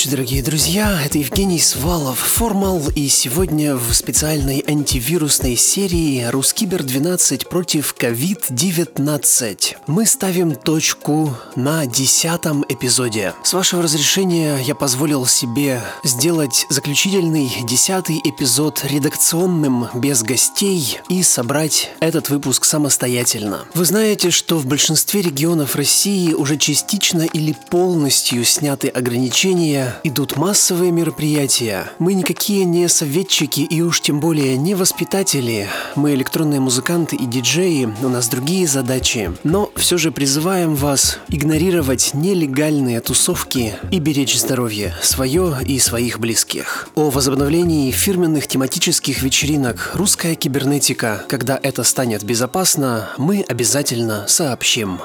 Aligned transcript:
Ночи, 0.00 0.08
дорогие 0.08 0.42
друзья. 0.42 0.98
Это 1.04 1.18
Евгений 1.18 1.58
Свалов, 1.58 2.18
Формал, 2.18 2.80
и 2.94 3.08
сегодня 3.08 3.76
в 3.76 3.92
специальной 3.92 4.64
антивирусной 4.66 5.56
серии 5.56 6.24
Рускибер 6.30 6.82
12 6.82 7.48
против 7.48 7.94
COVID-19 7.98 9.76
мы 9.88 10.06
ставим 10.06 10.54
точку 10.54 11.36
на 11.54 11.84
десятом 11.84 12.64
эпизоде. 12.68 13.34
С 13.42 13.52
вашего 13.52 13.82
разрешения 13.82 14.58
я 14.58 14.74
позволил 14.74 15.26
себе 15.26 15.82
сделать 16.02 16.66
заключительный 16.70 17.50
десятый 17.64 18.20
эпизод 18.24 18.82
редакционным, 18.84 19.88
без 19.94 20.22
гостей, 20.22 20.98
и 21.10 21.22
собрать 21.22 21.90
этот 22.00 22.30
выпуск 22.30 22.64
самостоятельно. 22.64 23.66
Вы 23.74 23.84
знаете, 23.84 24.30
что 24.30 24.56
в 24.56 24.64
большинстве 24.66 25.20
регионов 25.20 25.76
России 25.76 26.32
уже 26.32 26.56
частично 26.56 27.22
или 27.22 27.54
полностью 27.70 28.44
сняты 28.44 28.88
ограничения 28.88 29.89
идут 30.04 30.36
массовые 30.36 30.92
мероприятия. 30.92 31.90
Мы 31.98 32.14
никакие 32.14 32.64
не 32.64 32.88
советчики 32.88 33.60
и 33.60 33.82
уж 33.82 34.00
тем 34.00 34.20
более 34.20 34.56
не 34.56 34.74
воспитатели. 34.74 35.68
Мы 35.96 36.14
электронные 36.14 36.60
музыканты 36.60 37.16
и 37.16 37.26
диджеи, 37.26 37.92
у 38.02 38.08
нас 38.08 38.28
другие 38.28 38.66
задачи. 38.66 39.32
Но 39.44 39.70
все 39.76 39.98
же 39.98 40.12
призываем 40.12 40.74
вас 40.74 41.18
игнорировать 41.28 42.10
нелегальные 42.14 43.00
тусовки 43.00 43.74
и 43.90 43.98
беречь 43.98 44.38
здоровье 44.38 44.94
свое 45.02 45.56
и 45.66 45.78
своих 45.78 46.18
близких. 46.18 46.88
О 46.94 47.10
возобновлении 47.10 47.90
фирменных 47.90 48.46
тематических 48.46 49.22
вечеринок 49.22 49.90
«Русская 49.94 50.34
кибернетика», 50.34 51.24
когда 51.28 51.58
это 51.62 51.82
станет 51.82 52.24
безопасно, 52.24 53.10
мы 53.18 53.44
обязательно 53.48 54.24
сообщим. 54.28 55.00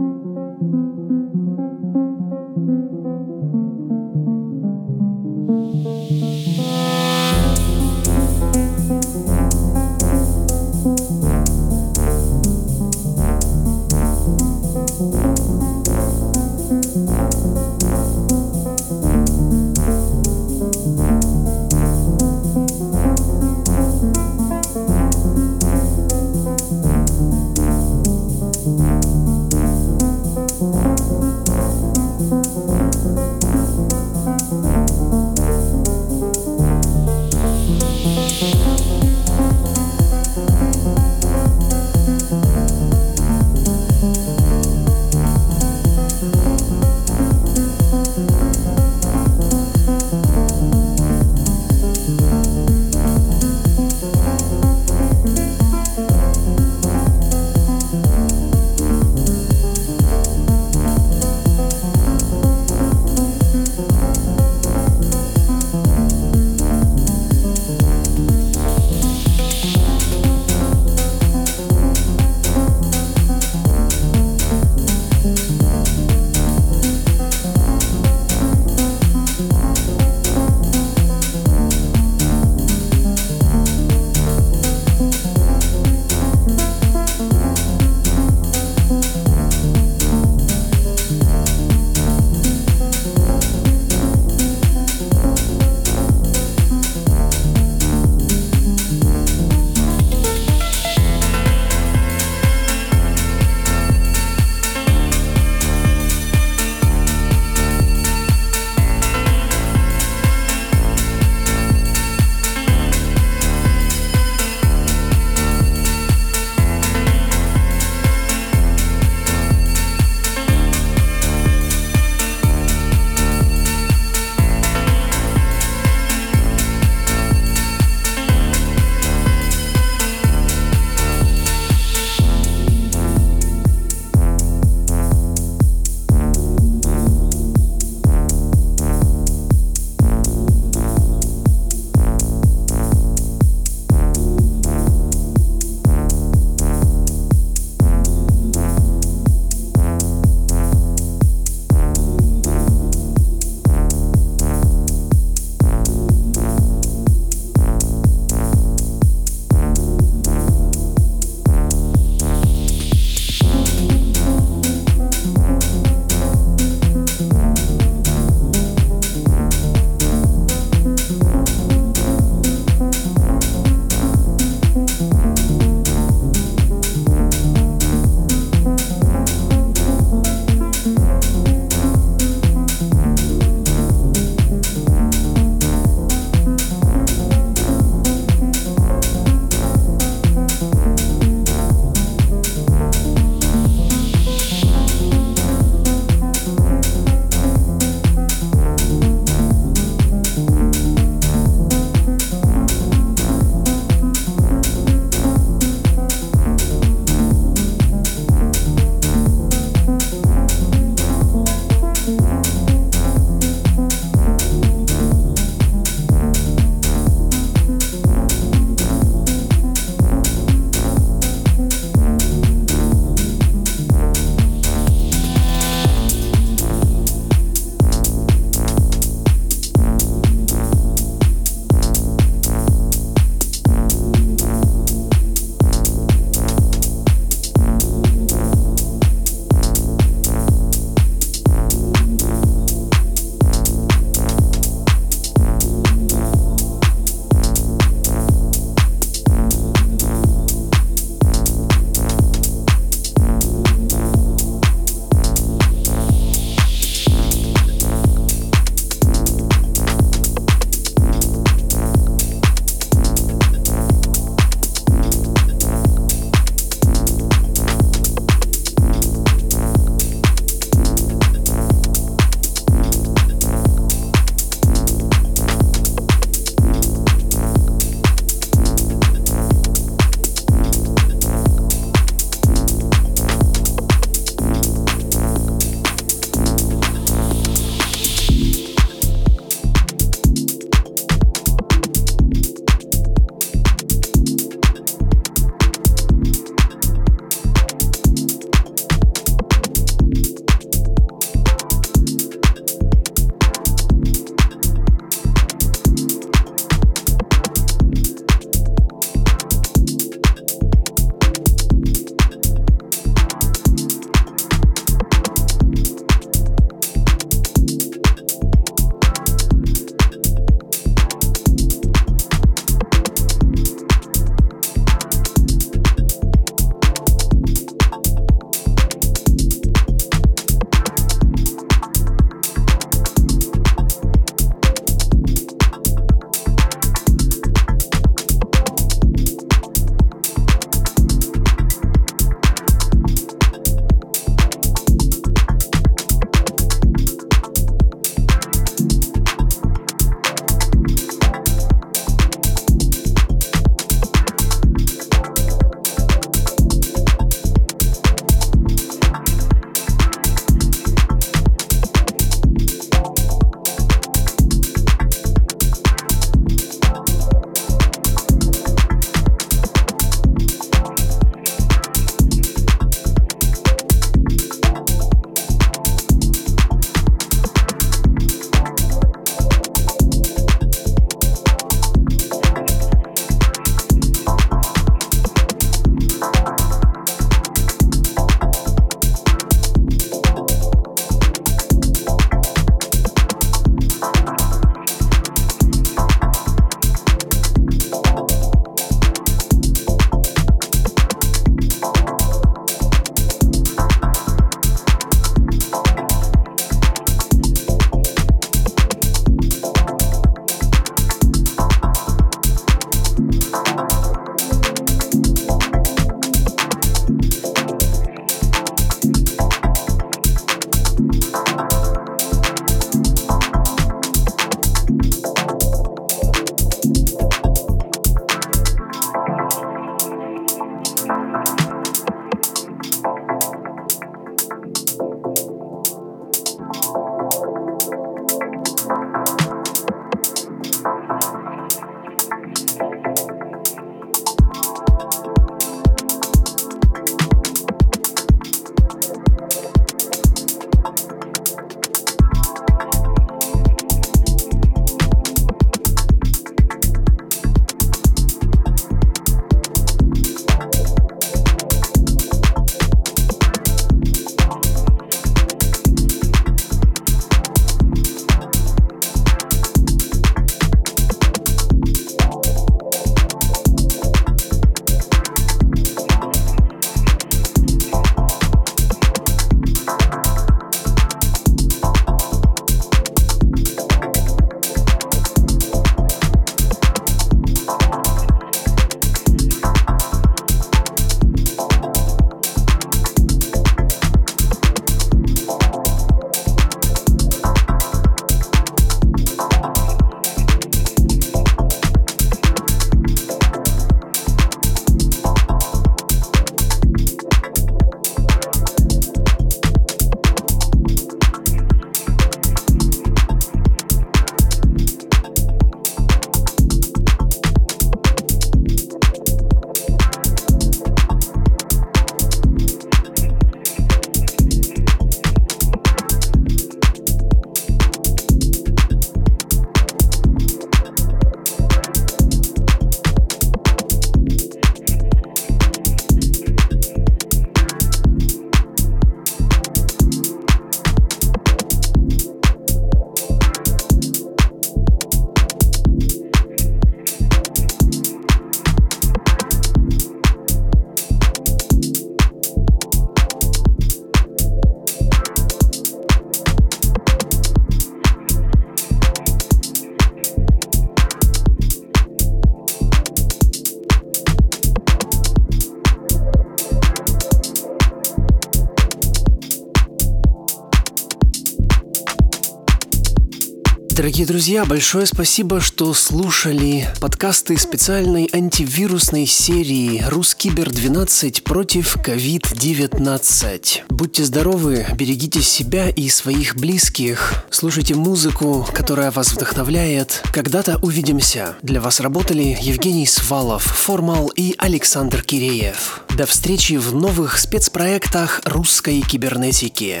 Дорогие 574.22 574.34
друзья, 574.36 574.64
большое 574.64 575.04
спасибо, 575.04 575.60
что 575.60 575.92
слушали 575.94 576.88
подкасты 577.00 577.58
специальной 577.58 578.30
антивирусной 578.32 579.26
серии 579.26 580.04
«Рускибер 580.06 580.70
12 580.70 581.42
против 581.42 581.96
COVID-19». 581.96 583.80
Будьте 583.88 584.22
здоровы, 584.22 584.86
берегите 584.94 585.42
себя 585.42 585.88
и 585.88 586.08
своих 586.08 586.54
близких, 586.54 587.44
слушайте 587.50 587.96
музыку, 587.96 588.64
которая 588.72 589.10
вас 589.10 589.32
вдохновляет. 589.32 590.22
Когда-то 590.32 590.78
увидимся. 590.82 591.56
Для 591.62 591.80
вас 591.80 591.98
работали 591.98 592.56
Евгений 592.62 593.08
Свалов, 593.08 593.64
Формал 593.64 594.28
и 594.28 594.54
Александр 594.56 595.24
Киреев. 595.24 596.00
До 596.16 596.26
встречи 596.26 596.74
в 596.74 596.94
новых 596.94 597.40
спецпроектах 597.40 598.40
русской 598.44 599.00
кибернетики. 599.00 600.00